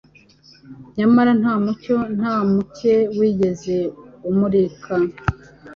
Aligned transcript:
nyamara 0.97 1.31
nta 1.41 1.53
mucyo 1.63 1.95
na 2.19 2.33
muke 2.51 2.93
wigeze 3.17 3.77
umurika 4.29 4.93